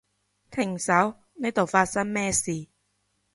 [0.49, 2.65] 停手，呢度發生咩事？